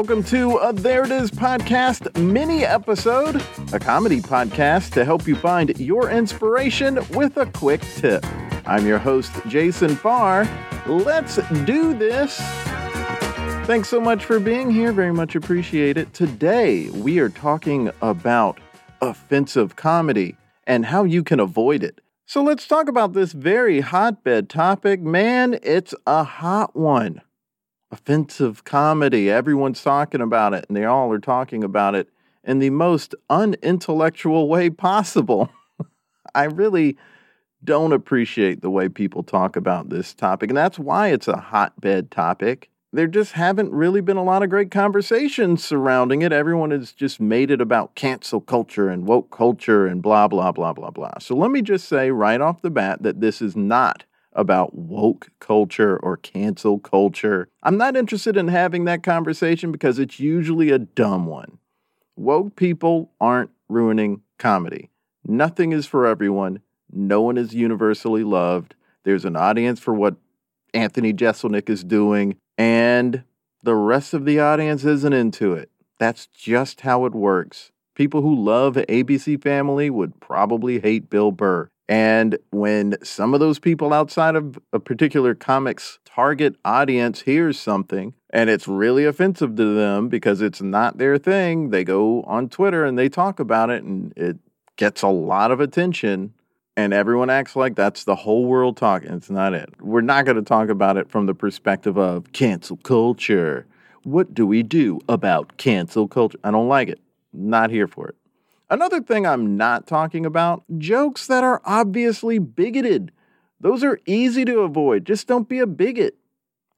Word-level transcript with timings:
Welcome 0.00 0.24
to 0.24 0.56
a 0.56 0.72
There 0.72 1.04
It 1.04 1.10
Is 1.10 1.30
podcast 1.30 2.18
mini 2.18 2.64
episode, 2.64 3.36
a 3.74 3.78
comedy 3.78 4.22
podcast 4.22 4.94
to 4.94 5.04
help 5.04 5.28
you 5.28 5.36
find 5.36 5.78
your 5.78 6.08
inspiration 6.08 7.00
with 7.10 7.36
a 7.36 7.44
quick 7.44 7.82
tip. 7.96 8.24
I'm 8.64 8.86
your 8.86 8.96
host, 8.96 9.30
Jason 9.46 9.94
Farr. 9.94 10.48
Let's 10.86 11.36
do 11.66 11.92
this. 11.92 12.38
Thanks 13.66 13.90
so 13.90 14.00
much 14.00 14.24
for 14.24 14.40
being 14.40 14.70
here. 14.70 14.90
Very 14.90 15.12
much 15.12 15.34
appreciate 15.34 15.98
it. 15.98 16.14
Today, 16.14 16.88
we 16.88 17.18
are 17.18 17.28
talking 17.28 17.90
about 18.00 18.58
offensive 19.02 19.76
comedy 19.76 20.34
and 20.66 20.86
how 20.86 21.04
you 21.04 21.22
can 21.22 21.40
avoid 21.40 21.84
it. 21.84 22.00
So 22.24 22.42
let's 22.42 22.66
talk 22.66 22.88
about 22.88 23.12
this 23.12 23.32
very 23.32 23.80
hotbed 23.80 24.48
topic. 24.48 25.02
Man, 25.02 25.58
it's 25.62 25.92
a 26.06 26.24
hot 26.24 26.74
one. 26.74 27.20
Offensive 27.90 28.64
comedy. 28.64 29.30
Everyone's 29.30 29.82
talking 29.82 30.20
about 30.20 30.54
it, 30.54 30.64
and 30.68 30.76
they 30.76 30.84
all 30.84 31.12
are 31.12 31.18
talking 31.18 31.64
about 31.64 31.94
it 31.94 32.08
in 32.44 32.58
the 32.58 32.70
most 32.70 33.14
unintellectual 33.28 34.48
way 34.48 34.70
possible. 34.70 35.50
I 36.34 36.44
really 36.44 36.96
don't 37.62 37.92
appreciate 37.92 38.62
the 38.62 38.70
way 38.70 38.88
people 38.88 39.22
talk 39.22 39.56
about 39.56 39.90
this 39.90 40.14
topic, 40.14 40.50
and 40.50 40.56
that's 40.56 40.78
why 40.78 41.08
it's 41.08 41.28
a 41.28 41.36
hotbed 41.36 42.10
topic 42.10 42.70
there 42.92 43.06
just 43.06 43.32
haven't 43.32 43.72
really 43.72 44.00
been 44.00 44.16
a 44.16 44.24
lot 44.24 44.42
of 44.42 44.50
great 44.50 44.70
conversations 44.70 45.62
surrounding 45.62 46.22
it. 46.22 46.32
Everyone 46.32 46.72
has 46.72 46.92
just 46.92 47.20
made 47.20 47.50
it 47.50 47.60
about 47.60 47.94
cancel 47.94 48.40
culture 48.40 48.88
and 48.88 49.06
woke 49.06 49.30
culture 49.30 49.86
and 49.86 50.02
blah, 50.02 50.26
blah, 50.26 50.50
blah, 50.50 50.72
blah, 50.72 50.90
blah. 50.90 51.18
So 51.20 51.36
let 51.36 51.50
me 51.50 51.62
just 51.62 51.88
say 51.88 52.10
right 52.10 52.40
off 52.40 52.62
the 52.62 52.70
bat 52.70 53.02
that 53.02 53.20
this 53.20 53.40
is 53.40 53.54
not 53.54 54.04
about 54.32 54.74
woke 54.74 55.28
culture 55.40 55.96
or 55.96 56.16
cancel 56.16 56.78
culture. 56.78 57.48
I'm 57.62 57.76
not 57.76 57.96
interested 57.96 58.36
in 58.36 58.48
having 58.48 58.84
that 58.84 59.02
conversation 59.02 59.72
because 59.72 59.98
it's 59.98 60.20
usually 60.20 60.70
a 60.70 60.78
dumb 60.78 61.26
one. 61.26 61.58
Woke 62.16 62.56
people 62.56 63.12
aren't 63.20 63.50
ruining 63.68 64.22
comedy. 64.38 64.90
Nothing 65.26 65.72
is 65.72 65.86
for 65.86 66.06
everyone. 66.06 66.60
No 66.92 67.22
one 67.22 67.38
is 67.38 67.54
universally 67.54 68.24
loved. 68.24 68.74
There's 69.04 69.24
an 69.24 69.36
audience 69.36 69.80
for 69.80 69.94
what 69.94 70.16
Anthony 70.74 71.12
Jeselnik 71.12 71.68
is 71.68 71.82
doing 71.84 72.36
and 72.58 73.24
the 73.62 73.74
rest 73.74 74.14
of 74.14 74.24
the 74.24 74.40
audience 74.40 74.84
isn't 74.84 75.12
into 75.12 75.52
it. 75.54 75.70
That's 75.98 76.26
just 76.26 76.82
how 76.82 77.04
it 77.04 77.14
works. 77.14 77.72
People 77.94 78.22
who 78.22 78.34
love 78.34 78.74
ABC 78.74 79.42
Family 79.42 79.90
would 79.90 80.20
probably 80.20 80.80
hate 80.80 81.10
Bill 81.10 81.32
Burr. 81.32 81.70
And 81.90 82.38
when 82.50 82.94
some 83.02 83.34
of 83.34 83.40
those 83.40 83.58
people 83.58 83.92
outside 83.92 84.36
of 84.36 84.56
a 84.72 84.78
particular 84.78 85.34
comic's 85.34 85.98
target 86.04 86.54
audience 86.64 87.22
hears 87.22 87.58
something 87.58 88.14
and 88.32 88.48
it's 88.48 88.68
really 88.68 89.04
offensive 89.04 89.56
to 89.56 89.74
them 89.74 90.08
because 90.08 90.40
it's 90.40 90.62
not 90.62 90.98
their 90.98 91.18
thing, 91.18 91.70
they 91.70 91.82
go 91.82 92.22
on 92.22 92.48
Twitter 92.48 92.84
and 92.84 92.96
they 92.96 93.08
talk 93.08 93.40
about 93.40 93.70
it 93.70 93.82
and 93.82 94.12
it 94.16 94.36
gets 94.76 95.02
a 95.02 95.08
lot 95.08 95.50
of 95.50 95.58
attention 95.58 96.32
and 96.76 96.94
everyone 96.94 97.28
acts 97.28 97.56
like 97.56 97.74
that's 97.74 98.04
the 98.04 98.14
whole 98.14 98.44
world 98.44 98.76
talking. 98.76 99.10
It's 99.10 99.28
not 99.28 99.52
it. 99.52 99.68
We're 99.80 100.00
not 100.00 100.24
going 100.24 100.36
to 100.36 100.42
talk 100.42 100.68
about 100.68 100.96
it 100.96 101.10
from 101.10 101.26
the 101.26 101.34
perspective 101.34 101.98
of 101.98 102.30
cancel 102.30 102.76
culture. 102.76 103.66
What 104.04 104.32
do 104.32 104.46
we 104.46 104.62
do 104.62 105.00
about 105.08 105.56
cancel 105.56 106.06
culture? 106.06 106.38
I 106.44 106.52
don't 106.52 106.68
like 106.68 106.88
it. 106.88 107.00
Not 107.32 107.70
here 107.70 107.88
for 107.88 108.10
it. 108.10 108.14
Another 108.70 109.00
thing 109.00 109.26
I'm 109.26 109.56
not 109.56 109.86
talking 109.86 110.24
about 110.24 110.62
jokes 110.78 111.26
that 111.26 111.42
are 111.42 111.60
obviously 111.64 112.38
bigoted. 112.38 113.12
Those 113.60 113.84
are 113.84 114.00
easy 114.06 114.44
to 114.44 114.60
avoid. 114.60 115.04
Just 115.04 115.26
don't 115.26 115.48
be 115.48 115.58
a 115.58 115.66
bigot. 115.66 116.16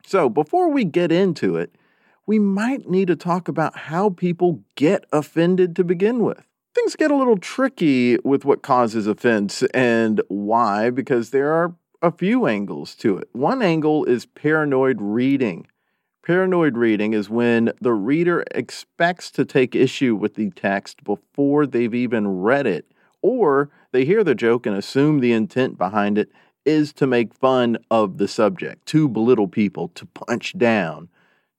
So, 0.05 0.29
before 0.29 0.69
we 0.69 0.85
get 0.85 1.13
into 1.13 1.57
it, 1.57 1.77
we 2.27 2.39
might 2.39 2.89
need 2.89 3.07
to 3.09 3.17
talk 3.17 3.47
about 3.47 3.77
how 3.77 4.11
people 4.11 4.65
get 4.75 5.05
offended 5.13 5.77
to 5.77 5.85
begin 5.85 6.21
with 6.25 6.45
things 6.75 6.97
get 6.97 7.11
a 7.11 7.17
little 7.17 7.37
tricky 7.37 8.19
with 8.25 8.45
what 8.45 8.63
causes 8.63 9.07
offense 9.07 9.63
and 9.75 10.21
why, 10.29 10.91
because 10.91 11.31
there 11.31 11.53
are 11.53 11.75
a 12.01 12.11
few 12.11 12.47
angles 12.47 12.95
to 12.97 13.17
it. 13.17 13.29
One 13.33 13.63
angle 13.63 14.05
is 14.05 14.27
paranoid 14.27 14.99
reading. 15.01 15.67
Paranoid 16.25 16.77
reading 16.77 17.15
is 17.15 17.29
when 17.29 17.73
the 17.81 17.93
reader 17.93 18.45
expects 18.53 19.29
to 19.33 19.45
take 19.45 19.75
issue 19.75 20.15
with 20.15 20.37
the 20.37 20.51
text 20.51 21.03
before 21.03 21.67
they've 21.67 21.95
even 21.95 22.43
read 22.43 22.65
it, 22.65 22.93
or 23.23 23.71
they 23.91 24.05
hear 24.05 24.23
the 24.23 24.37
joke 24.37 24.65
and 24.65 24.77
assume 24.77 25.19
the 25.19 25.33
intent 25.33 25.77
behind 25.77 26.17
it 26.17 26.31
is 26.65 26.93
to 26.93 27.09
make 27.09 27.35
fun 27.35 27.77
of 27.91 28.19
the 28.19 28.29
subject, 28.29 28.87
to 28.87 29.09
belittle 29.09 29.49
people, 29.49 29.89
to 29.89 30.07
punch 30.07 30.57
down. 30.57 31.09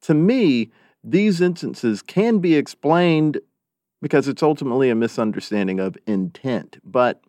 To 0.03 0.13
me, 0.13 0.71
these 1.03 1.41
instances 1.41 2.01
can 2.01 2.39
be 2.39 2.55
explained 2.55 3.39
because 4.01 4.29
it's 4.29 4.43
ultimately 4.43 4.89
a 4.89 4.95
misunderstanding 4.95 5.81
of 5.81 5.97
intent. 6.07 6.77
But 6.85 7.21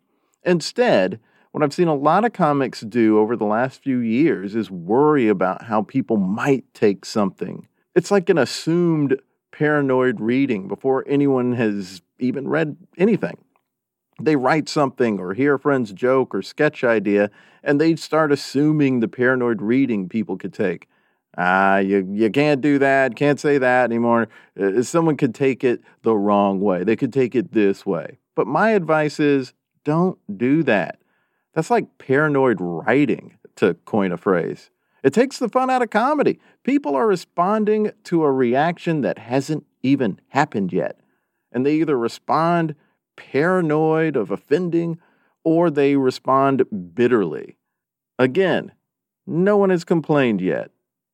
instead, 0.43 1.19
what 1.55 1.63
I've 1.63 1.73
seen 1.73 1.87
a 1.87 1.95
lot 1.95 2.25
of 2.25 2.33
comics 2.33 2.81
do 2.81 3.17
over 3.17 3.37
the 3.37 3.45
last 3.45 3.81
few 3.81 3.99
years 3.99 4.55
is 4.55 4.69
worry 4.69 5.29
about 5.29 5.63
how 5.63 5.83
people 5.83 6.17
might 6.17 6.65
take 6.73 7.05
something. 7.05 7.69
It's 7.95 8.11
like 8.11 8.27
an 8.27 8.37
assumed 8.37 9.21
paranoid 9.53 10.19
reading 10.19 10.67
before 10.67 11.05
anyone 11.07 11.53
has 11.53 12.01
even 12.19 12.49
read 12.49 12.75
anything. 12.97 13.37
They 14.21 14.35
write 14.35 14.67
something 14.67 15.17
or 15.17 15.33
hear 15.33 15.53
a 15.53 15.59
friend's 15.59 15.93
joke 15.93 16.35
or 16.35 16.41
sketch 16.41 16.83
idea, 16.83 17.31
and 17.63 17.79
they 17.79 17.95
start 17.95 18.33
assuming 18.33 18.99
the 18.99 19.07
paranoid 19.07 19.61
reading 19.61 20.09
people 20.09 20.35
could 20.35 20.53
take 20.53 20.89
ah, 21.37 21.77
you, 21.77 22.05
you 22.11 22.29
can't 22.29 22.59
do 22.59 22.79
that, 22.79 23.15
can't 23.15 23.39
say 23.39 23.57
that 23.57 23.85
anymore. 23.85 24.27
Uh, 24.59 24.81
someone 24.81 25.15
could 25.15 25.33
take 25.33 25.63
it 25.63 25.81
the 26.01 26.15
wrong 26.15 26.59
way. 26.59 26.83
They 26.83 26.95
could 26.97 27.13
take 27.13 27.33
it 27.33 27.53
this 27.53 27.85
way. 27.85 28.19
But 28.35 28.45
my 28.45 28.71
advice 28.71 29.21
is 29.21 29.53
don't 29.85 30.17
do 30.37 30.61
that. 30.63 30.99
That's 31.55 31.71
like 31.71 31.97
paranoid 31.97 32.57
writing, 32.59 33.37
to 33.55 33.73
coin 33.85 34.11
a 34.11 34.17
phrase. 34.17 34.69
It 35.03 35.13
takes 35.13 35.39
the 35.39 35.49
fun 35.49 35.69
out 35.69 35.81
of 35.81 35.89
comedy. 35.89 36.39
People 36.63 36.95
are 36.95 37.07
responding 37.07 37.91
to 38.05 38.23
a 38.23 38.31
reaction 38.31 39.01
that 39.01 39.17
hasn't 39.17 39.65
even 39.81 40.19
happened 40.29 40.73
yet. 40.73 40.99
And 41.51 41.65
they 41.65 41.75
either 41.75 41.97
respond 41.97 42.75
paranoid 43.15 44.17
of 44.17 44.31
offending 44.31 44.99
or 45.43 45.69
they 45.69 45.95
respond 45.95 46.63
bitterly. 46.93 47.57
Again, 48.19 48.73
no 49.25 49.55
one 49.57 49.69
has 49.69 49.83
complained 49.83 50.41
yet. 50.41 50.71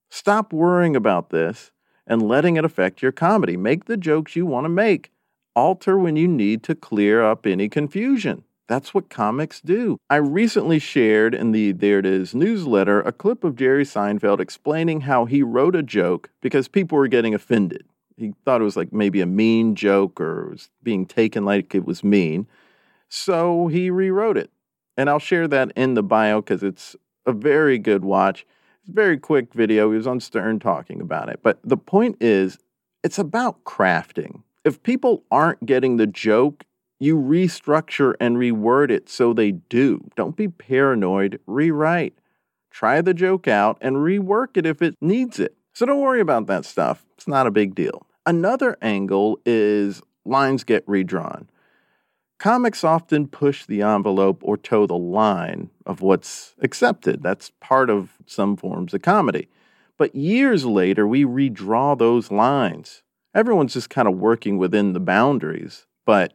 Stop 0.10 0.52
worrying 0.52 0.96
about 0.96 1.30
this 1.30 1.72
and 2.08 2.28
letting 2.28 2.56
it 2.56 2.66
affect 2.66 3.02
your 3.02 3.12
comedy. 3.12 3.58
Make 3.58 3.86
the 3.86 3.98
jokes 3.98 4.36
you 4.36 4.46
want 4.46 4.66
to 4.66 4.70
make. 4.70 5.12
Alter 5.56 6.00
when 6.00 6.16
you 6.16 6.28
need 6.28 6.64
to 6.64 6.76
clear 6.76 7.22
up 7.22 7.46
any 7.46 7.70
confusion. 7.70 8.44
That's 8.72 8.94
what 8.94 9.10
comics 9.10 9.60
do. 9.60 9.98
I 10.10 10.16
recently 10.16 10.80
shared 10.80 11.36
in 11.36 11.52
the 11.52 11.74
There 11.74 12.00
It 12.00 12.06
Is 12.06 12.34
newsletter 12.34 13.02
a 13.02 13.12
clip 13.12 13.44
of 13.44 13.58
Jerry 13.58 13.84
Seinfeld 13.84 14.40
explaining 14.40 15.02
how 15.02 15.26
he 15.26 15.44
wrote 15.44 15.76
a 15.76 15.84
joke 15.84 16.30
because 16.40 16.70
people 16.70 16.98
were 16.98 17.10
getting 17.10 17.34
offended. 17.34 17.84
He 18.16 18.34
thought 18.46 18.62
it 18.62 18.64
was 18.64 18.78
like 18.78 18.94
maybe 18.94 19.20
a 19.20 19.26
mean 19.26 19.76
joke 19.76 20.22
or 20.22 20.52
was 20.52 20.70
being 20.82 21.06
taken 21.06 21.44
like 21.44 21.76
it 21.76 21.84
was 21.84 22.02
mean. 22.02 22.48
So 23.10 23.68
he 23.68 23.90
rewrote 23.90 24.38
it. 24.38 24.50
And 24.96 25.10
I'll 25.10 25.20
share 25.20 25.50
that 25.50 25.74
in 25.76 25.96
the 25.96 26.04
bio 26.04 26.40
because 26.40 26.64
it's 26.64 26.96
a 27.26 27.34
very 27.34 27.78
good 27.78 28.06
watch. 28.06 28.46
It's 28.80 28.90
a 28.90 28.94
very 28.94 29.18
quick 29.18 29.54
video. 29.54 29.92
He 29.92 29.98
was 29.98 30.08
on 30.08 30.22
Stern 30.22 30.60
talking 30.60 31.02
about 31.02 31.28
it. 31.28 31.42
But 31.44 31.60
the 31.62 31.76
point 31.76 32.16
is, 32.22 32.58
it's 33.04 33.20
about 33.20 33.66
crafting. 33.66 34.44
If 34.64 34.82
people 34.82 35.26
aren't 35.30 35.66
getting 35.66 35.98
the 35.98 36.08
joke, 36.08 36.64
you 37.02 37.18
restructure 37.18 38.14
and 38.20 38.38
reword 38.38 38.92
it 38.92 39.10
so 39.10 39.34
they 39.34 39.54
do. 39.54 40.08
Don't 40.16 40.36
be 40.36 40.48
paranoid, 40.48 41.40
rewrite. 41.48 42.14
Try 42.70 43.02
the 43.02 43.16
joke 43.16 43.48
out 43.48 43.80
and 43.82 43.98
rework 43.98 44.56
it 44.56 44.68
if 44.68 44.84
it 44.84 44.96
needs 45.02 45.40
it. 45.40 45.58
So 45.74 45.88
don't 45.88 46.00
worry 46.00 46.22
about 46.22 46.46
that 46.46 46.64
stuff. 46.64 47.04
It's 47.16 47.28
not 47.28 47.48
a 47.48 47.52
big 47.52 47.74
deal. 47.74 48.06
Another 48.26 48.78
angle 48.84 49.40
is 49.48 50.04
lines 50.26 50.64
get 50.64 50.84
redrawn. 50.88 51.50
Comics 52.38 52.84
often 52.84 53.28
push 53.28 53.66
the 53.66 53.82
envelope 53.82 54.42
or 54.44 54.56
toe 54.56 54.86
the 54.86 54.94
line 54.94 55.72
of 55.88 56.02
what's 56.02 56.54
accepted. 56.62 57.24
That's 57.24 57.52
part 57.60 57.90
of 57.90 58.12
some 58.28 58.56
forms 58.56 58.94
of 58.94 59.02
comedy. 59.02 59.48
But 59.98 60.14
years 60.14 60.66
later, 60.66 61.08
we 61.08 61.26
redraw 61.26 61.98
those 61.98 62.32
lines. 62.32 63.02
Everyone's 63.34 63.74
just 63.74 63.90
kind 63.90 64.08
of 64.08 64.18
working 64.18 64.60
within 64.60 64.94
the 64.94 65.00
boundaries. 65.00 65.88
But 66.06 66.34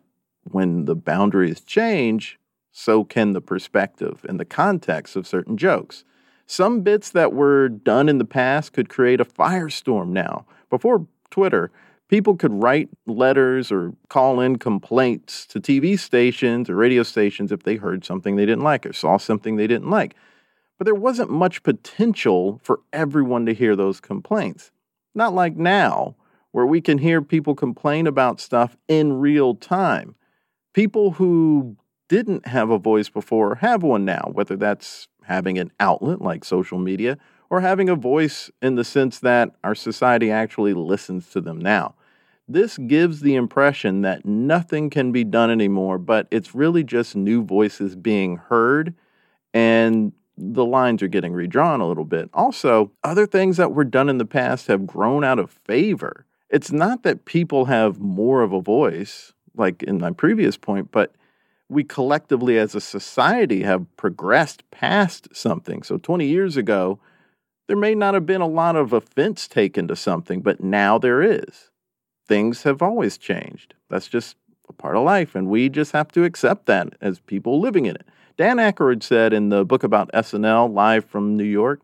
when 0.53 0.85
the 0.85 0.95
boundaries 0.95 1.61
change, 1.61 2.39
so 2.73 3.05
can 3.05 3.33
the 3.33 3.41
perspective 3.41 4.25
and 4.29 4.39
the 4.39 4.45
context 4.45 5.17
of 5.17 5.27
certain 5.27 5.57
jokes. 5.57 6.05
Some 6.47 6.83
bits 6.83 7.11
that 7.11 7.33
were 7.33 7.69
done 7.69 8.09
in 8.09 8.19
the 8.19 8.25
past 8.25 8.73
could 8.73 8.89
create 8.89 9.21
a 9.21 9.25
firestorm 9.25 10.09
now. 10.09 10.47
Before 10.71 11.07
Twitter, 11.31 11.73
people 12.09 12.37
could 12.37 12.53
write 12.53 12.89
letters 13.07 13.73
or 13.73 13.95
call 14.09 14.41
in 14.41 14.57
complaints 14.57 15.47
to 15.47 15.61
TV 15.61 15.99
stations 15.99 16.71
or 16.71 16.77
radio 16.77 17.03
stations 17.03 17.51
if 17.51 17.63
they 17.65 17.77
heard 17.77 18.05
something 18.05 18.37
they 18.37 18.47
didn't 18.47 18.65
like 18.65 18.87
or 18.87 18.93
saw 18.93 19.17
something 19.17 19.57
they 19.57 19.67
didn't 19.67 19.91
like. 19.91 20.15
But 20.79 20.85
there 20.85 20.95
wasn't 20.95 21.31
much 21.31 21.63
potential 21.63 22.61
for 22.63 22.81
everyone 22.93 23.47
to 23.47 23.55
hear 23.55 23.75
those 23.75 24.01
complaints. 24.01 24.71
Not 25.15 25.35
like 25.35 25.57
now, 25.57 26.15
where 26.53 26.67
we 26.67 26.81
can 26.81 26.99
hear 26.99 27.21
people 27.23 27.55
complain 27.55 28.07
about 28.07 28.41
stuff 28.41 28.77
in 28.87 29.15
real 29.15 29.55
time. 29.55 30.15
People 30.77 31.13
who 31.13 31.75
didn't 32.11 32.49
have 32.49 32.69
a 32.69 32.77
voice 32.77 33.09
before 33.09 33.55
have 33.55 33.83
one 33.83 34.05
now, 34.05 34.29
whether 34.35 34.57
that's 34.57 35.09
having 35.23 35.57
an 35.57 35.73
outlet 35.81 36.21
like 36.21 36.45
social 36.45 36.77
media 36.77 37.17
or 37.49 37.63
having 37.63 37.89
a 37.89 37.95
voice 37.95 38.51
in 38.61 38.75
the 38.75 38.85
sense 38.85 39.19
that 39.21 39.57
our 39.65 39.75
society 39.75 40.31
actually 40.31 40.75
listens 40.75 41.31
to 41.31 41.41
them 41.41 41.59
now. 41.59 41.95
This 42.47 42.77
gives 42.77 43.23
the 43.23 43.37
impression 43.37 44.03
that 44.03 44.27
nothing 44.27 44.91
can 44.91 45.13
be 45.13 45.25
done 45.25 45.51
anymore, 45.51 45.97
but 45.97 46.29
it's 46.31 46.55
really 46.55 46.85
just 46.85 47.17
new 47.17 47.43
voices 47.43 47.97
being 47.97 48.37
heard 48.37 48.95
and 49.55 50.13
the 50.37 50.67
lines 50.67 51.03
are 51.03 51.09
getting 51.09 51.33
redrawn 51.33 51.81
a 51.81 51.89
little 51.89 52.05
bit. 52.05 52.29
Also, 52.35 52.93
other 53.03 53.25
things 53.25 53.57
that 53.57 53.73
were 53.73 53.83
done 53.83 54.11
in 54.11 54.19
the 54.19 54.27
past 54.27 54.67
have 54.67 54.87
grown 54.87 55.25
out 55.25 55.39
of 55.39 55.51
favor. 55.51 56.27
It's 56.51 56.71
not 56.71 57.03
that 57.03 57.25
people 57.25 57.65
have 57.65 57.99
more 57.99 58.43
of 58.43 58.53
a 58.53 58.61
voice, 58.61 59.33
like 59.57 59.83
in 59.83 59.99
my 59.99 60.11
previous 60.11 60.57
point, 60.57 60.91
but 60.91 61.15
we 61.69 61.83
collectively 61.83 62.59
as 62.59 62.75
a 62.75 62.81
society 62.81 63.63
have 63.63 63.85
progressed 63.97 64.71
past 64.71 65.29
something. 65.35 65.83
So 65.83 65.99
20 65.99 66.27
years 66.27 66.57
ago, 66.57 67.01
there 67.67 67.77
may 67.77 67.95
not 67.95 68.15
have 68.15 68.27
been 68.27 68.41
a 68.41 68.47
lot 68.47 68.77
of 68.77 68.93
offense 68.93 69.49
taken 69.49 69.89
to 69.89 69.97
something, 69.97 70.41
but 70.41 70.63
now 70.63 70.99
there 70.99 71.23
is. 71.23 71.71
Things 72.29 72.63
have 72.63 72.83
always 72.83 73.19
changed. 73.19 73.75
That's 73.91 74.09
just 74.09 74.37
a 74.69 74.73
part 74.73 74.97
of 74.97 75.05
life, 75.05 75.35
and 75.35 75.49
we 75.49 75.69
just 75.69 75.93
have 75.93 76.13
to 76.13 76.25
accept 76.25 76.67
that 76.67 76.95
as 77.01 77.21
people 77.21 77.61
living 77.61 77.87
in 77.87 77.97
it. 77.97 78.07
Dan 78.37 78.59
Aykroyd 78.59 79.03
said 79.03 79.33
in 79.33 79.49
the 79.49 79.65
book 79.65 79.83
about 79.83 80.13
SNL, 80.13 80.73
Live 80.73 81.05
from 81.05 81.37
New 81.37 81.45
York, 81.45 81.81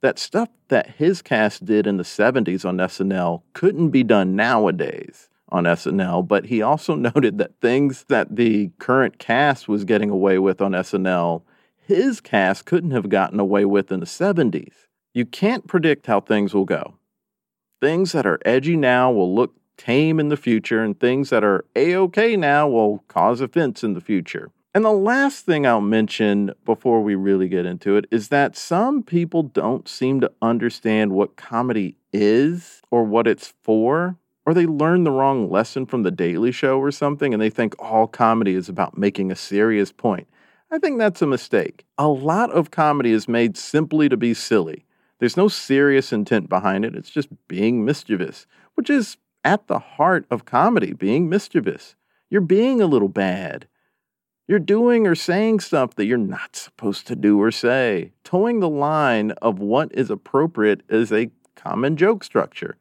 that 0.00 0.18
stuff 0.18 0.48
that 0.68 0.94
his 0.96 1.22
cast 1.22 1.64
did 1.64 1.86
in 1.86 1.96
the 1.96 2.04
70s 2.04 2.64
on 2.64 2.78
SNL 2.78 3.42
couldn't 3.52 3.90
be 3.90 4.02
done 4.02 4.34
nowadays 4.34 5.29
on 5.50 5.64
SNL, 5.64 6.26
but 6.26 6.46
he 6.46 6.62
also 6.62 6.94
noted 6.96 7.38
that 7.38 7.60
things 7.60 8.04
that 8.08 8.36
the 8.36 8.70
current 8.78 9.18
cast 9.18 9.68
was 9.68 9.84
getting 9.84 10.10
away 10.10 10.38
with 10.38 10.60
on 10.60 10.72
SNL, 10.72 11.42
his 11.86 12.20
cast 12.20 12.66
couldn't 12.66 12.92
have 12.92 13.08
gotten 13.08 13.40
away 13.40 13.64
with 13.64 13.90
in 13.90 14.00
the 14.00 14.06
70s. 14.06 14.72
You 15.12 15.26
can't 15.26 15.66
predict 15.66 16.06
how 16.06 16.20
things 16.20 16.54
will 16.54 16.64
go. 16.64 16.94
Things 17.80 18.12
that 18.12 18.26
are 18.26 18.38
edgy 18.44 18.76
now 18.76 19.10
will 19.10 19.34
look 19.34 19.54
tame 19.76 20.20
in 20.20 20.28
the 20.28 20.36
future, 20.36 20.82
and 20.82 21.00
things 21.00 21.30
that 21.30 21.42
are 21.42 21.64
a 21.74 21.96
okay 21.96 22.36
now 22.36 22.68
will 22.68 23.02
cause 23.08 23.40
offense 23.40 23.82
in 23.82 23.94
the 23.94 24.00
future. 24.00 24.50
And 24.72 24.84
the 24.84 24.92
last 24.92 25.46
thing 25.46 25.66
I'll 25.66 25.80
mention 25.80 26.52
before 26.64 27.02
we 27.02 27.16
really 27.16 27.48
get 27.48 27.66
into 27.66 27.96
it 27.96 28.04
is 28.12 28.28
that 28.28 28.56
some 28.56 29.02
people 29.02 29.42
don't 29.42 29.88
seem 29.88 30.20
to 30.20 30.30
understand 30.40 31.10
what 31.12 31.36
comedy 31.36 31.96
is 32.12 32.82
or 32.90 33.02
what 33.02 33.26
it's 33.26 33.54
for 33.64 34.16
or 34.50 34.54
they 34.54 34.66
learn 34.66 35.04
the 35.04 35.12
wrong 35.12 35.48
lesson 35.48 35.86
from 35.86 36.02
the 36.02 36.10
Daily 36.10 36.50
Show 36.50 36.80
or 36.80 36.90
something 36.90 37.32
and 37.32 37.40
they 37.40 37.50
think 37.50 37.76
all 37.78 38.08
comedy 38.08 38.56
is 38.56 38.68
about 38.68 38.98
making 38.98 39.30
a 39.30 39.36
serious 39.36 39.92
point. 39.92 40.26
I 40.72 40.80
think 40.80 40.98
that's 40.98 41.22
a 41.22 41.26
mistake. 41.28 41.86
A 41.98 42.08
lot 42.08 42.50
of 42.50 42.72
comedy 42.72 43.12
is 43.12 43.28
made 43.28 43.56
simply 43.56 44.08
to 44.08 44.16
be 44.16 44.34
silly. 44.34 44.86
There's 45.20 45.36
no 45.36 45.46
serious 45.46 46.12
intent 46.12 46.48
behind 46.48 46.84
it, 46.84 46.96
it's 46.96 47.10
just 47.10 47.28
being 47.46 47.84
mischievous, 47.84 48.48
which 48.74 48.90
is 48.90 49.18
at 49.44 49.68
the 49.68 49.78
heart 49.78 50.26
of 50.32 50.46
comedy, 50.46 50.94
being 50.94 51.28
mischievous. 51.28 51.94
You're 52.28 52.40
being 52.40 52.80
a 52.80 52.86
little 52.86 53.08
bad. 53.08 53.68
You're 54.48 54.58
doing 54.58 55.06
or 55.06 55.14
saying 55.14 55.60
stuff 55.60 55.94
that 55.94 56.06
you're 56.06 56.18
not 56.18 56.56
supposed 56.56 57.06
to 57.06 57.14
do 57.14 57.40
or 57.40 57.52
say. 57.52 58.10
Toeing 58.24 58.58
the 58.58 58.68
line 58.68 59.30
of 59.42 59.60
what 59.60 59.94
is 59.94 60.10
appropriate 60.10 60.80
is 60.88 61.12
a 61.12 61.30
common 61.54 61.96
joke 61.96 62.24
structure. 62.24 62.76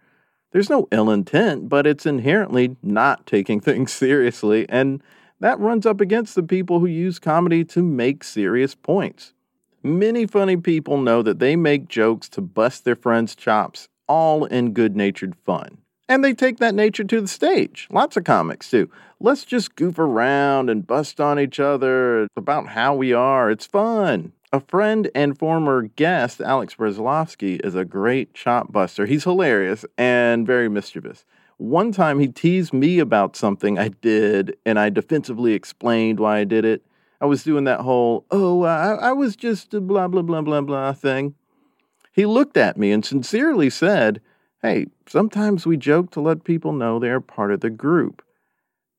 There's 0.51 0.69
no 0.69 0.87
ill 0.91 1.09
intent, 1.11 1.69
but 1.69 1.85
it's 1.85 2.05
inherently 2.05 2.75
not 2.81 3.25
taking 3.25 3.59
things 3.61 3.91
seriously, 3.91 4.65
and 4.69 5.01
that 5.39 5.59
runs 5.59 5.85
up 5.85 6.01
against 6.01 6.35
the 6.35 6.43
people 6.43 6.79
who 6.79 6.87
use 6.87 7.19
comedy 7.19 7.63
to 7.65 7.83
make 7.83 8.23
serious 8.23 8.75
points. 8.75 9.33
Many 9.83 10.25
funny 10.25 10.57
people 10.57 10.97
know 10.97 11.21
that 11.21 11.39
they 11.39 11.55
make 11.55 11.87
jokes 11.87 12.27
to 12.29 12.41
bust 12.41 12.83
their 12.83 12.97
friends' 12.97 13.35
chops, 13.35 13.87
all 14.07 14.43
in 14.45 14.73
good 14.73 14.95
natured 14.95 15.35
fun. 15.45 15.77
And 16.09 16.25
they 16.25 16.33
take 16.33 16.57
that 16.57 16.75
nature 16.75 17.03
to 17.03 17.21
the 17.21 17.27
stage. 17.27 17.87
Lots 17.91 18.17
of 18.17 18.23
comics 18.23 18.69
do. 18.69 18.89
Let's 19.19 19.45
just 19.45 19.75
goof 19.75 19.99
around 19.99 20.69
and 20.69 20.85
bust 20.85 21.21
on 21.21 21.39
each 21.39 21.59
other 21.59 22.27
about 22.35 22.69
how 22.69 22.95
we 22.95 23.13
are. 23.13 23.51
It's 23.51 23.67
fun. 23.67 24.33
A 24.51 24.59
friend 24.59 25.11
and 25.13 25.37
former 25.37 25.83
guest, 25.83 26.41
Alex 26.41 26.73
Brzezowski, 26.73 27.63
is 27.63 27.75
a 27.75 27.85
great 27.85 28.33
chop 28.33 28.71
buster. 28.71 29.05
He's 29.05 29.23
hilarious 29.23 29.85
and 29.95 30.47
very 30.47 30.67
mischievous. 30.67 31.23
One 31.57 31.91
time 31.91 32.19
he 32.19 32.29
teased 32.29 32.73
me 32.73 32.97
about 32.97 33.35
something 33.35 33.77
I 33.77 33.89
did, 33.89 34.57
and 34.65 34.79
I 34.79 34.89
defensively 34.89 35.53
explained 35.53 36.19
why 36.19 36.39
I 36.39 36.45
did 36.45 36.65
it. 36.65 36.83
I 37.21 37.27
was 37.27 37.43
doing 37.43 37.65
that 37.65 37.81
whole, 37.81 38.25
oh, 38.31 38.63
I, 38.63 38.93
I 38.93 39.11
was 39.11 39.35
just 39.35 39.69
blah, 39.69 40.07
blah, 40.07 40.23
blah, 40.23 40.41
blah, 40.41 40.61
blah 40.61 40.93
thing. 40.93 41.35
He 42.11 42.25
looked 42.25 42.57
at 42.57 42.75
me 42.75 42.91
and 42.91 43.05
sincerely 43.05 43.69
said, 43.69 44.19
Hey, 44.63 44.87
sometimes 45.07 45.67
we 45.67 45.77
joke 45.77 46.09
to 46.11 46.21
let 46.21 46.43
people 46.43 46.73
know 46.73 46.97
they're 46.97 47.21
part 47.21 47.51
of 47.51 47.59
the 47.59 47.69
group. 47.69 48.23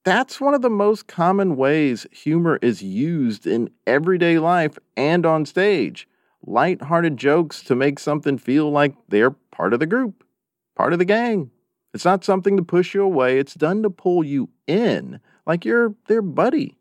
That's 0.02 0.40
one 0.40 0.54
of 0.54 0.62
the 0.62 0.70
most 0.70 1.06
common 1.08 1.56
ways 1.56 2.06
humor 2.10 2.58
is 2.62 2.82
used 2.82 3.46
in 3.46 3.68
everyday 3.86 4.38
life 4.38 4.78
and 4.96 5.26
on 5.26 5.44
stage. 5.44 6.08
Light-hearted 6.46 7.18
jokes 7.18 7.62
to 7.64 7.74
make 7.74 7.98
something 7.98 8.38
feel 8.38 8.70
like 8.70 8.94
they're 9.08 9.30
part 9.30 9.74
of 9.74 9.80
the 9.80 9.86
group, 9.86 10.24
part 10.74 10.94
of 10.94 10.98
the 10.98 11.04
gang. 11.04 11.50
It's 11.92 12.06
not 12.06 12.24
something 12.24 12.56
to 12.56 12.62
push 12.62 12.94
you 12.94 13.02
away, 13.02 13.38
it's 13.38 13.52
done 13.52 13.82
to 13.82 13.90
pull 13.90 14.24
you 14.24 14.48
in, 14.66 15.20
like 15.46 15.66
you're 15.66 15.94
their 16.06 16.22
buddy. 16.22 16.78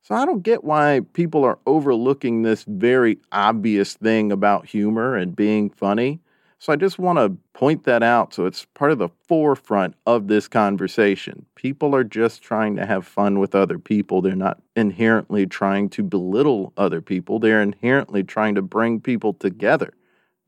So 0.00 0.14
I 0.14 0.24
don't 0.24 0.42
get 0.42 0.64
why 0.64 1.02
people 1.12 1.44
are 1.44 1.58
overlooking 1.66 2.42
this 2.42 2.64
very 2.64 3.18
obvious 3.30 3.92
thing 3.92 4.32
about 4.32 4.64
humor 4.64 5.16
and 5.16 5.36
being 5.36 5.68
funny. 5.68 6.20
So 6.60 6.72
I 6.72 6.76
just 6.76 6.98
want 6.98 7.18
to 7.18 7.36
point 7.52 7.84
that 7.84 8.02
out 8.02 8.34
so 8.34 8.44
it's 8.44 8.64
part 8.74 8.90
of 8.90 8.98
the 8.98 9.10
forefront 9.28 9.94
of 10.06 10.26
this 10.26 10.48
conversation. 10.48 11.46
People 11.54 11.94
are 11.94 12.02
just 12.02 12.42
trying 12.42 12.74
to 12.76 12.84
have 12.84 13.06
fun 13.06 13.38
with 13.38 13.54
other 13.54 13.78
people. 13.78 14.20
They're 14.20 14.34
not 14.34 14.60
inherently 14.74 15.46
trying 15.46 15.88
to 15.90 16.02
belittle 16.02 16.72
other 16.76 17.00
people, 17.00 17.38
they're 17.38 17.62
inherently 17.62 18.24
trying 18.24 18.56
to 18.56 18.62
bring 18.62 19.00
people 19.00 19.34
together. 19.34 19.92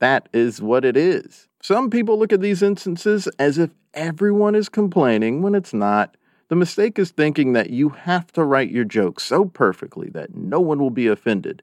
That 0.00 0.28
is 0.32 0.60
what 0.60 0.84
it 0.84 0.96
is. 0.96 1.48
Some 1.62 1.90
people 1.90 2.18
look 2.18 2.32
at 2.32 2.40
these 2.40 2.62
instances 2.62 3.28
as 3.38 3.58
if 3.58 3.70
everyone 3.94 4.54
is 4.54 4.68
complaining 4.68 5.42
when 5.42 5.54
it's 5.54 5.74
not. 5.74 6.16
The 6.48 6.56
mistake 6.56 6.98
is 6.98 7.10
thinking 7.10 7.52
that 7.52 7.70
you 7.70 7.90
have 7.90 8.32
to 8.32 8.42
write 8.42 8.70
your 8.70 8.84
jokes 8.84 9.22
so 9.22 9.44
perfectly 9.44 10.08
that 10.10 10.34
no 10.34 10.60
one 10.60 10.80
will 10.80 10.90
be 10.90 11.06
offended. 11.06 11.62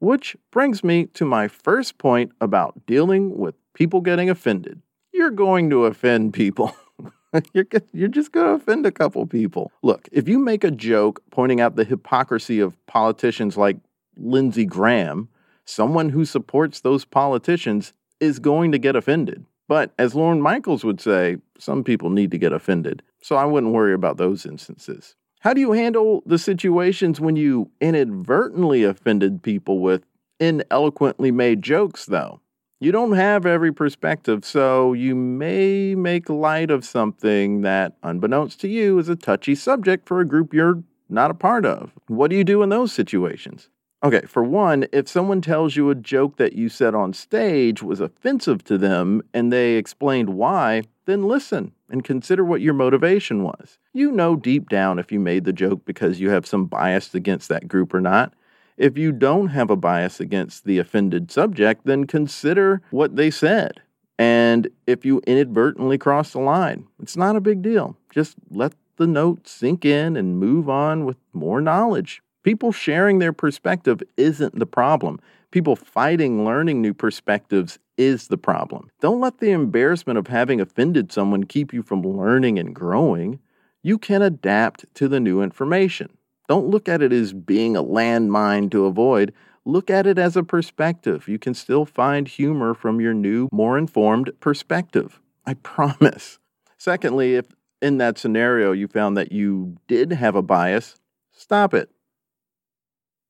Which 0.00 0.36
brings 0.50 0.82
me 0.82 1.06
to 1.14 1.24
my 1.24 1.46
first 1.46 1.98
point 1.98 2.32
about 2.40 2.86
dealing 2.86 3.38
with 3.38 3.54
people 3.74 4.00
getting 4.00 4.30
offended. 4.30 4.80
You're 5.12 5.30
going 5.30 5.68
to 5.70 5.84
offend 5.84 6.32
people. 6.32 6.74
you're, 7.52 7.66
you're 7.92 8.08
just 8.08 8.32
going 8.32 8.46
to 8.46 8.62
offend 8.62 8.86
a 8.86 8.92
couple 8.92 9.24
people. 9.26 9.70
Look, 9.82 10.08
if 10.10 10.26
you 10.26 10.38
make 10.38 10.64
a 10.64 10.70
joke 10.70 11.22
pointing 11.30 11.60
out 11.60 11.76
the 11.76 11.84
hypocrisy 11.84 12.60
of 12.60 12.74
politicians 12.86 13.56
like 13.56 13.76
Lindsey 14.16 14.64
Graham, 14.64 15.28
someone 15.66 16.08
who 16.08 16.24
supports 16.24 16.80
those 16.80 17.04
politicians 17.04 17.92
is 18.20 18.38
going 18.38 18.72
to 18.72 18.78
get 18.78 18.96
offended. 18.96 19.44
But 19.68 19.92
as 19.98 20.14
Lorne 20.14 20.40
Michaels 20.40 20.82
would 20.82 21.00
say, 21.00 21.36
some 21.58 21.84
people 21.84 22.10
need 22.10 22.30
to 22.32 22.38
get 22.38 22.52
offended. 22.52 23.02
So 23.22 23.36
I 23.36 23.44
wouldn't 23.44 23.72
worry 23.72 23.94
about 23.94 24.16
those 24.16 24.46
instances. 24.46 25.14
How 25.40 25.54
do 25.54 25.60
you 25.62 25.72
handle 25.72 26.22
the 26.26 26.36
situations 26.36 27.18
when 27.18 27.34
you 27.34 27.70
inadvertently 27.80 28.84
offended 28.84 29.42
people 29.42 29.78
with 29.78 30.04
ineloquently 30.38 31.30
made 31.30 31.62
jokes, 31.62 32.04
though? 32.04 32.42
You 32.78 32.92
don't 32.92 33.12
have 33.12 33.46
every 33.46 33.72
perspective, 33.72 34.44
so 34.44 34.92
you 34.92 35.14
may 35.14 35.94
make 35.94 36.28
light 36.28 36.70
of 36.70 36.84
something 36.84 37.62
that, 37.62 37.94
unbeknownst 38.02 38.60
to 38.60 38.68
you, 38.68 38.98
is 38.98 39.08
a 39.08 39.16
touchy 39.16 39.54
subject 39.54 40.06
for 40.06 40.20
a 40.20 40.26
group 40.26 40.52
you're 40.52 40.82
not 41.08 41.30
a 41.30 41.34
part 41.34 41.64
of. 41.64 41.92
What 42.06 42.28
do 42.28 42.36
you 42.36 42.44
do 42.44 42.62
in 42.62 42.68
those 42.68 42.92
situations? 42.92 43.70
Okay, 44.02 44.22
for 44.26 44.42
one, 44.42 44.86
if 44.92 45.08
someone 45.08 45.42
tells 45.42 45.76
you 45.76 45.90
a 45.90 45.94
joke 45.94 46.38
that 46.38 46.54
you 46.54 46.70
said 46.70 46.94
on 46.94 47.12
stage 47.12 47.82
was 47.82 48.00
offensive 48.00 48.64
to 48.64 48.78
them 48.78 49.22
and 49.34 49.52
they 49.52 49.74
explained 49.74 50.30
why, 50.30 50.84
then 51.04 51.24
listen 51.24 51.72
and 51.90 52.02
consider 52.02 52.42
what 52.42 52.62
your 52.62 52.72
motivation 52.72 53.42
was. 53.42 53.78
You 53.92 54.10
know 54.10 54.36
deep 54.36 54.70
down 54.70 54.98
if 54.98 55.12
you 55.12 55.20
made 55.20 55.44
the 55.44 55.52
joke 55.52 55.84
because 55.84 56.18
you 56.18 56.30
have 56.30 56.46
some 56.46 56.64
bias 56.64 57.14
against 57.14 57.50
that 57.50 57.68
group 57.68 57.92
or 57.92 58.00
not. 58.00 58.32
If 58.78 58.96
you 58.96 59.12
don't 59.12 59.48
have 59.48 59.68
a 59.68 59.76
bias 59.76 60.18
against 60.18 60.64
the 60.64 60.78
offended 60.78 61.30
subject, 61.30 61.82
then 61.84 62.06
consider 62.06 62.80
what 62.90 63.16
they 63.16 63.30
said. 63.30 63.82
And 64.18 64.70
if 64.86 65.04
you 65.04 65.20
inadvertently 65.26 65.98
cross 65.98 66.32
the 66.32 66.40
line, 66.40 66.86
it's 67.02 67.18
not 67.18 67.36
a 67.36 67.40
big 67.40 67.60
deal. 67.60 67.98
Just 68.10 68.36
let 68.50 68.72
the 68.96 69.06
note 69.06 69.46
sink 69.46 69.84
in 69.84 70.16
and 70.16 70.38
move 70.38 70.70
on 70.70 71.04
with 71.04 71.18
more 71.34 71.60
knowledge. 71.60 72.22
People 72.42 72.72
sharing 72.72 73.18
their 73.18 73.32
perspective 73.32 74.02
isn't 74.16 74.58
the 74.58 74.66
problem. 74.66 75.20
People 75.50 75.76
fighting 75.76 76.44
learning 76.44 76.80
new 76.80 76.94
perspectives 76.94 77.78
is 77.98 78.28
the 78.28 78.38
problem. 78.38 78.90
Don't 79.00 79.20
let 79.20 79.38
the 79.38 79.50
embarrassment 79.50 80.18
of 80.18 80.28
having 80.28 80.60
offended 80.60 81.12
someone 81.12 81.44
keep 81.44 81.74
you 81.74 81.82
from 81.82 82.02
learning 82.02 82.58
and 82.58 82.74
growing. 82.74 83.40
You 83.82 83.98
can 83.98 84.22
adapt 84.22 84.86
to 84.94 85.08
the 85.08 85.20
new 85.20 85.42
information. 85.42 86.16
Don't 86.48 86.68
look 86.68 86.88
at 86.88 87.02
it 87.02 87.12
as 87.12 87.32
being 87.32 87.76
a 87.76 87.82
landmine 87.82 88.70
to 88.70 88.86
avoid. 88.86 89.34
Look 89.66 89.90
at 89.90 90.06
it 90.06 90.18
as 90.18 90.36
a 90.36 90.42
perspective. 90.42 91.28
You 91.28 91.38
can 91.38 91.52
still 91.52 91.84
find 91.84 92.26
humor 92.26 92.72
from 92.72 93.00
your 93.00 93.12
new, 93.12 93.48
more 93.52 93.76
informed 93.76 94.32
perspective. 94.40 95.20
I 95.44 95.54
promise. 95.62 96.38
Secondly, 96.78 97.34
if 97.34 97.46
in 97.82 97.98
that 97.98 98.18
scenario 98.18 98.72
you 98.72 98.88
found 98.88 99.16
that 99.18 99.30
you 99.30 99.76
did 99.86 100.12
have 100.12 100.34
a 100.34 100.42
bias, 100.42 100.96
stop 101.32 101.74
it. 101.74 101.90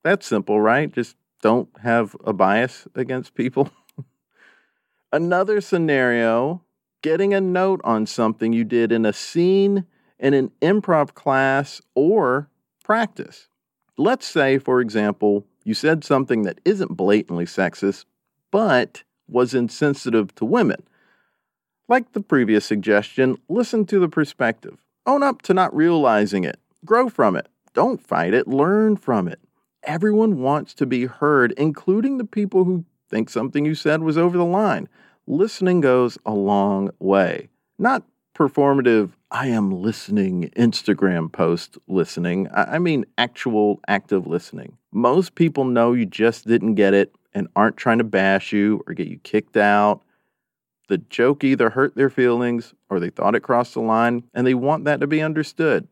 That's 0.02 0.26
simple, 0.26 0.60
right? 0.60 0.90
Just 0.90 1.16
don't 1.42 1.68
have 1.82 2.16
a 2.24 2.32
bias 2.32 2.86
against 2.94 3.34
people. 3.34 3.70
Another 5.12 5.60
scenario 5.60 6.62
getting 7.02 7.34
a 7.34 7.40
note 7.40 7.80
on 7.84 8.06
something 8.06 8.52
you 8.52 8.64
did 8.64 8.92
in 8.92 9.04
a 9.04 9.12
scene 9.12 9.86
in 10.18 10.34
an 10.34 10.52
improv 10.60 11.14
class 11.14 11.80
or 11.94 12.48
practice. 12.84 13.48
Let's 13.96 14.26
say, 14.26 14.58
for 14.58 14.80
example, 14.80 15.46
you 15.64 15.74
said 15.74 16.04
something 16.04 16.42
that 16.42 16.60
isn't 16.64 16.96
blatantly 16.96 17.46
sexist, 17.46 18.04
but 18.50 19.02
was 19.28 19.54
insensitive 19.54 20.34
to 20.36 20.44
women. 20.44 20.82
Like 21.88 22.12
the 22.12 22.20
previous 22.20 22.64
suggestion, 22.64 23.36
listen 23.48 23.84
to 23.86 23.98
the 23.98 24.08
perspective. 24.08 24.78
Own 25.06 25.22
up 25.22 25.42
to 25.42 25.54
not 25.54 25.74
realizing 25.74 26.44
it. 26.44 26.58
Grow 26.84 27.08
from 27.08 27.36
it. 27.36 27.48
Don't 27.74 28.00
fight 28.00 28.34
it, 28.34 28.48
learn 28.48 28.96
from 28.96 29.28
it. 29.28 29.40
Everyone 29.84 30.38
wants 30.40 30.74
to 30.74 30.86
be 30.86 31.06
heard, 31.06 31.52
including 31.52 32.18
the 32.18 32.24
people 32.24 32.64
who 32.64 32.84
think 33.08 33.30
something 33.30 33.64
you 33.64 33.74
said 33.74 34.02
was 34.02 34.18
over 34.18 34.36
the 34.36 34.44
line. 34.44 34.88
Listening 35.26 35.80
goes 35.80 36.18
a 36.26 36.32
long 36.32 36.90
way. 36.98 37.48
Not 37.78 38.04
performative, 38.34 39.12
I 39.30 39.46
am 39.46 39.70
listening 39.70 40.50
Instagram 40.56 41.30
post 41.30 41.78
listening. 41.86 42.48
I 42.52 42.78
mean 42.78 43.04
actual 43.16 43.80
active 43.86 44.26
listening. 44.26 44.76
Most 44.92 45.34
people 45.34 45.64
know 45.64 45.92
you 45.92 46.04
just 46.04 46.46
didn't 46.46 46.74
get 46.74 46.94
it 46.94 47.14
and 47.32 47.48
aren't 47.54 47.76
trying 47.76 47.98
to 47.98 48.04
bash 48.04 48.52
you 48.52 48.82
or 48.86 48.94
get 48.94 49.06
you 49.06 49.18
kicked 49.18 49.56
out. 49.56 50.02
The 50.88 50.98
joke 50.98 51.44
either 51.44 51.70
hurt 51.70 51.94
their 51.94 52.10
feelings 52.10 52.74
or 52.88 52.98
they 52.98 53.10
thought 53.10 53.36
it 53.36 53.44
crossed 53.44 53.74
the 53.74 53.80
line 53.80 54.24
and 54.34 54.46
they 54.46 54.54
want 54.54 54.84
that 54.84 55.00
to 55.00 55.06
be 55.06 55.22
understood. 55.22 55.86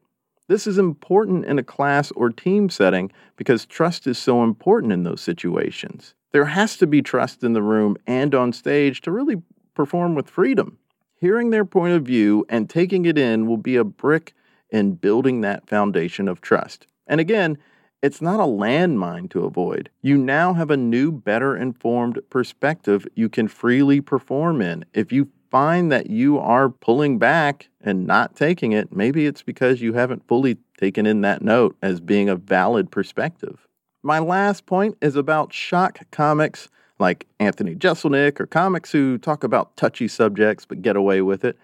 This 0.48 0.66
is 0.66 0.78
important 0.78 1.44
in 1.44 1.58
a 1.58 1.62
class 1.62 2.10
or 2.12 2.30
team 2.30 2.70
setting 2.70 3.12
because 3.36 3.66
trust 3.66 4.06
is 4.06 4.16
so 4.16 4.42
important 4.42 4.94
in 4.94 5.02
those 5.02 5.20
situations. 5.20 6.14
There 6.32 6.46
has 6.46 6.78
to 6.78 6.86
be 6.86 7.02
trust 7.02 7.44
in 7.44 7.52
the 7.52 7.62
room 7.62 7.98
and 8.06 8.34
on 8.34 8.54
stage 8.54 9.02
to 9.02 9.12
really 9.12 9.42
perform 9.74 10.14
with 10.14 10.30
freedom. 10.30 10.78
Hearing 11.20 11.50
their 11.50 11.66
point 11.66 11.94
of 11.94 12.04
view 12.04 12.46
and 12.48 12.68
taking 12.68 13.04
it 13.04 13.18
in 13.18 13.46
will 13.46 13.58
be 13.58 13.76
a 13.76 13.84
brick 13.84 14.34
in 14.70 14.94
building 14.94 15.42
that 15.42 15.68
foundation 15.68 16.28
of 16.28 16.40
trust. 16.40 16.86
And 17.06 17.20
again, 17.20 17.58
it's 18.00 18.22
not 18.22 18.40
a 18.40 18.44
landmine 18.44 19.28
to 19.30 19.44
avoid. 19.44 19.90
You 20.00 20.16
now 20.16 20.54
have 20.54 20.70
a 20.70 20.76
new, 20.76 21.12
better 21.12 21.56
informed 21.56 22.20
perspective 22.30 23.06
you 23.14 23.28
can 23.28 23.48
freely 23.48 24.00
perform 24.00 24.62
in. 24.62 24.84
If 24.94 25.12
you 25.12 25.28
find 25.50 25.90
that 25.92 26.10
you 26.10 26.38
are 26.38 26.68
pulling 26.68 27.18
back 27.18 27.68
and 27.80 28.06
not 28.06 28.36
taking 28.36 28.72
it, 28.72 28.94
maybe 28.94 29.26
it's 29.26 29.42
because 29.42 29.80
you 29.80 29.94
haven't 29.94 30.26
fully 30.28 30.58
taken 30.78 31.06
in 31.06 31.22
that 31.22 31.42
note 31.42 31.76
as 31.82 32.00
being 32.00 32.28
a 32.28 32.36
valid 32.36 32.90
perspective. 32.90 33.66
My 34.02 34.18
last 34.18 34.66
point 34.66 34.96
is 35.00 35.16
about 35.16 35.52
shock 35.52 36.00
comics 36.10 36.68
like 36.98 37.26
Anthony 37.40 37.74
Jeselnik 37.74 38.40
or 38.40 38.46
comics 38.46 38.92
who 38.92 39.18
talk 39.18 39.44
about 39.44 39.76
touchy 39.76 40.08
subjects 40.08 40.64
but 40.64 40.82
get 40.82 40.96
away 40.96 41.22
with 41.22 41.44
it. 41.44 41.58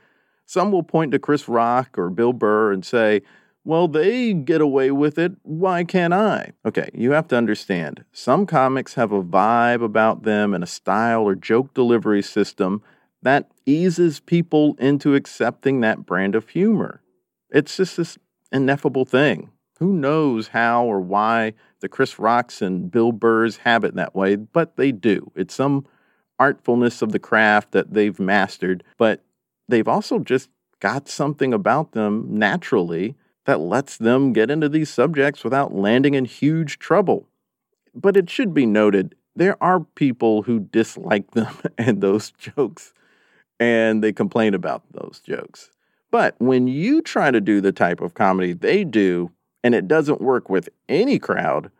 Some 0.46 0.70
will 0.72 0.82
point 0.82 1.12
to 1.12 1.18
Chris 1.18 1.48
Rock 1.48 1.98
or 1.98 2.10
Bill 2.10 2.32
Burr 2.32 2.72
and 2.72 2.84
say, 2.84 3.22
well, 3.64 3.88
they 3.88 4.34
get 4.34 4.60
away 4.60 4.90
with 4.90 5.18
it. 5.18 5.32
Why 5.42 5.84
can't 5.84 6.12
I? 6.12 6.52
Okay, 6.66 6.90
you 6.92 7.12
have 7.12 7.28
to 7.28 7.36
understand. 7.36 8.04
Some 8.12 8.44
comics 8.44 8.94
have 8.94 9.10
a 9.10 9.22
vibe 9.22 9.82
about 9.82 10.24
them 10.24 10.52
and 10.52 10.62
a 10.62 10.66
style 10.66 11.22
or 11.22 11.34
joke 11.34 11.72
delivery 11.72 12.22
system 12.22 12.82
that 13.24 13.50
eases 13.64 14.20
people 14.20 14.76
into 14.78 15.14
accepting 15.14 15.80
that 15.80 16.04
brand 16.06 16.34
of 16.34 16.50
humor. 16.50 17.00
It's 17.50 17.76
just 17.76 17.96
this 17.96 18.18
ineffable 18.52 19.06
thing. 19.06 19.50
Who 19.80 19.94
knows 19.94 20.48
how 20.48 20.84
or 20.84 21.00
why 21.00 21.54
the 21.80 21.88
Chris 21.88 22.18
Rocks 22.18 22.62
and 22.62 22.90
Bill 22.90 23.12
Burrs 23.12 23.56
have 23.58 23.82
it 23.82 23.94
that 23.96 24.14
way, 24.14 24.36
but 24.36 24.76
they 24.76 24.92
do. 24.92 25.32
It's 25.34 25.54
some 25.54 25.86
artfulness 26.38 27.00
of 27.00 27.12
the 27.12 27.18
craft 27.18 27.72
that 27.72 27.94
they've 27.94 28.18
mastered, 28.20 28.84
but 28.98 29.24
they've 29.68 29.88
also 29.88 30.18
just 30.18 30.50
got 30.78 31.08
something 31.08 31.54
about 31.54 31.92
them 31.92 32.26
naturally 32.28 33.16
that 33.46 33.58
lets 33.58 33.96
them 33.96 34.32
get 34.32 34.50
into 34.50 34.68
these 34.68 34.90
subjects 34.90 35.42
without 35.42 35.74
landing 35.74 36.14
in 36.14 36.26
huge 36.26 36.78
trouble. 36.78 37.26
But 37.94 38.16
it 38.16 38.28
should 38.28 38.52
be 38.52 38.66
noted 38.66 39.14
there 39.34 39.60
are 39.62 39.80
people 39.80 40.42
who 40.42 40.60
dislike 40.60 41.30
them 41.30 41.56
and 41.78 42.02
those 42.02 42.30
jokes 42.32 42.92
and 43.60 44.02
they 44.02 44.12
complain 44.12 44.54
about 44.54 44.82
those 44.92 45.20
jokes. 45.24 45.70
But 46.10 46.34
when 46.38 46.68
you 46.68 47.02
try 47.02 47.30
to 47.30 47.40
do 47.40 47.60
the 47.60 47.72
type 47.72 48.00
of 48.00 48.14
comedy 48.14 48.52
they 48.52 48.84
do 48.84 49.32
and 49.62 49.74
it 49.74 49.88
doesn't 49.88 50.20
work 50.20 50.48
with 50.48 50.68
any 50.88 51.18
crowd, 51.18 51.70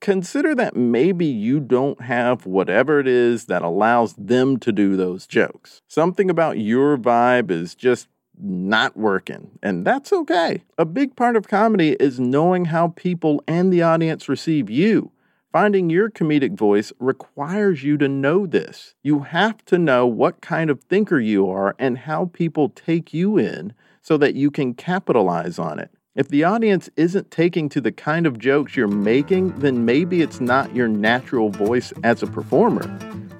consider 0.00 0.54
that 0.54 0.74
maybe 0.74 1.26
you 1.26 1.60
don't 1.60 2.00
have 2.02 2.46
whatever 2.46 2.98
it 2.98 3.06
is 3.06 3.44
that 3.46 3.62
allows 3.62 4.14
them 4.14 4.58
to 4.58 4.72
do 4.72 4.96
those 4.96 5.26
jokes. 5.26 5.82
Something 5.86 6.30
about 6.30 6.58
your 6.58 6.96
vibe 6.96 7.50
is 7.50 7.74
just 7.74 8.08
not 8.42 8.96
working, 8.96 9.58
and 9.62 9.84
that's 9.84 10.12
okay. 10.12 10.62
A 10.78 10.86
big 10.86 11.14
part 11.14 11.36
of 11.36 11.48
comedy 11.48 11.90
is 12.00 12.18
knowing 12.18 12.66
how 12.66 12.88
people 12.88 13.42
and 13.46 13.70
the 13.70 13.82
audience 13.82 14.28
receive 14.28 14.70
you. 14.70 15.12
Finding 15.52 15.90
your 15.90 16.08
comedic 16.08 16.56
voice 16.56 16.92
requires 17.00 17.82
you 17.82 17.98
to 17.98 18.06
know 18.06 18.46
this. 18.46 18.94
You 19.02 19.20
have 19.20 19.64
to 19.64 19.78
know 19.78 20.06
what 20.06 20.40
kind 20.40 20.70
of 20.70 20.84
thinker 20.84 21.18
you 21.18 21.50
are 21.50 21.74
and 21.76 21.98
how 21.98 22.26
people 22.26 22.68
take 22.68 23.12
you 23.12 23.36
in 23.36 23.72
so 24.00 24.16
that 24.16 24.36
you 24.36 24.52
can 24.52 24.74
capitalize 24.74 25.58
on 25.58 25.80
it. 25.80 25.90
If 26.14 26.28
the 26.28 26.44
audience 26.44 26.88
isn't 26.96 27.32
taking 27.32 27.68
to 27.70 27.80
the 27.80 27.90
kind 27.90 28.28
of 28.28 28.38
jokes 28.38 28.76
you're 28.76 28.86
making, 28.86 29.58
then 29.58 29.84
maybe 29.84 30.22
it's 30.22 30.40
not 30.40 30.76
your 30.76 30.86
natural 30.86 31.50
voice 31.50 31.92
as 32.04 32.22
a 32.22 32.28
performer. 32.28 32.86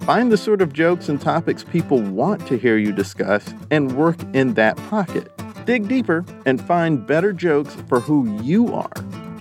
Find 0.00 0.32
the 0.32 0.36
sort 0.36 0.62
of 0.62 0.72
jokes 0.72 1.08
and 1.08 1.20
topics 1.20 1.62
people 1.62 2.02
want 2.02 2.44
to 2.48 2.58
hear 2.58 2.76
you 2.76 2.90
discuss 2.90 3.54
and 3.70 3.96
work 3.96 4.16
in 4.34 4.54
that 4.54 4.76
pocket. 4.88 5.30
Dig 5.64 5.86
deeper 5.86 6.24
and 6.44 6.60
find 6.60 7.06
better 7.06 7.32
jokes 7.32 7.76
for 7.86 8.00
who 8.00 8.42
you 8.42 8.74
are. 8.74 8.90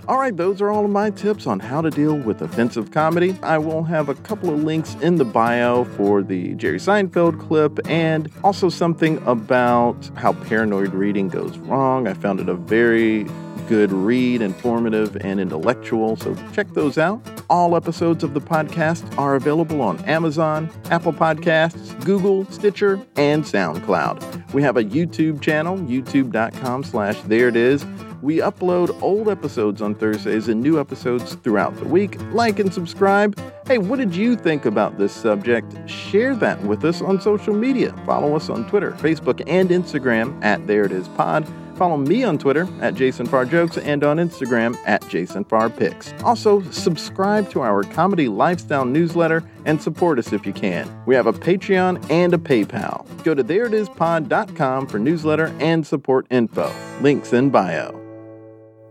All 0.10 0.18
right, 0.18 0.36
those 0.36 0.60
are 0.60 0.72
all 0.72 0.86
of 0.86 0.89
my 0.89 1.12
tips 1.12 1.46
on 1.46 1.60
how 1.60 1.82
to 1.82 1.92
deal 1.92 2.16
with 2.16 2.42
offensive 2.42 2.89
comedy. 2.89 3.38
I 3.44 3.60
will 3.60 3.84
have 3.84 4.10
a 4.10 4.16
couple 4.16 4.51
of 4.51 4.63
links 4.63 4.96
in 5.01 5.18
the 5.18 5.24
bio 5.24 5.84
for 5.84 6.24
the 6.24 6.56
Jerry 6.56 6.80
Seinfeld 6.80 7.39
clip 7.39 7.78
and 7.88 8.28
also 8.44 8.70
something 8.70 9.22
about 9.28 10.10
how 10.16 10.34
paranoid 10.34 10.96
reading 10.96 11.28
goes 11.28 11.60
wrong. 11.60 12.08
I 12.08 12.16
found 12.16 12.39
it 12.39 12.50
a 12.50 12.56
very 12.56 13.28
good 13.68 13.92
read, 13.92 14.42
informative, 14.42 15.16
and 15.18 15.39
intellectual, 15.39 16.16
so 16.16 16.36
check 16.54 16.70
those 16.70 16.98
out. 16.98 17.22
All 17.48 17.75
episodes 17.75 18.24
of 18.24 18.34
the 18.34 18.42
podcast 18.42 19.16
are 19.16 19.36
available 19.36 19.80
on 19.80 20.04
Amazon, 20.06 20.72
Apple 20.89 21.13
Podcasts, 21.13 22.04
Google, 22.04 22.46
Stitcher, 22.46 23.00
and 23.16 23.44
SoundCloud. 23.44 24.54
We 24.56 24.63
have 24.63 24.75
a 24.75 24.84
YouTube 24.84 25.39
channel, 25.39 25.78
youtube.com 25.78 26.84
slash 26.84 27.22
there 27.28 27.48
it 27.48 27.56
is 27.56 27.86
we 28.21 28.38
upload 28.38 28.99
old 29.01 29.29
episodes 29.29 29.81
on 29.81 29.95
Thursdays 29.95 30.47
and 30.47 30.61
new 30.61 30.79
episodes 30.79 31.35
throughout 31.35 31.75
the 31.77 31.85
week. 31.85 32.17
Like 32.33 32.59
and 32.59 32.73
subscribe. 32.73 33.39
Hey, 33.67 33.77
what 33.77 33.99
did 33.99 34.15
you 34.15 34.35
think 34.35 34.65
about 34.65 34.97
this 34.97 35.13
subject? 35.13 35.75
Share 35.89 36.35
that 36.35 36.61
with 36.63 36.83
us 36.83 37.01
on 37.01 37.21
social 37.21 37.53
media. 37.53 37.93
Follow 38.05 38.35
us 38.35 38.49
on 38.49 38.67
Twitter, 38.69 38.91
Facebook, 38.93 39.43
and 39.47 39.69
Instagram 39.69 40.43
at 40.43 40.65
There 40.67 40.85
It 40.85 40.91
Is 40.91 41.07
Pod. 41.09 41.47
Follow 41.79 41.95
me 41.95 42.25
on 42.25 42.38
Twitter 42.38 42.67
at 42.81 42.93
Jason 42.95 43.25
Farr 43.25 43.45
Jokes 43.45 43.77
and 43.77 44.03
on 44.03 44.17
Instagram 44.17 44.77
at 44.85 45.07
Jason 45.07 45.45
Farr 45.45 45.69
Pics. 45.69 46.13
Also, 46.25 46.61
subscribe 46.71 47.49
to 47.51 47.61
our 47.61 47.83
comedy 47.83 48.27
lifestyle 48.27 48.83
newsletter 48.83 49.43
and 49.63 49.81
support 49.81 50.19
us 50.19 50.33
if 50.33 50.45
you 50.45 50.51
can. 50.51 50.91
We 51.05 51.15
have 51.15 51.25
a 51.25 51.31
Patreon 51.31 52.11
and 52.11 52.33
a 52.33 52.38
PayPal. 52.38 53.05
Go 53.23 53.33
to 53.33 53.45
thereitispod.com 53.45 54.88
for 54.88 54.99
newsletter 54.99 55.55
and 55.61 55.88
support 55.88 56.27
info. 56.29 56.69
Links 56.99 57.31
in 57.31 57.49
bio. 57.49 57.99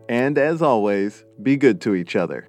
And 0.08 0.38
as 0.38 0.62
always, 0.62 1.24
be 1.42 1.56
good 1.56 1.80
to 1.82 1.94
each 1.94 2.16
other. 2.16 2.48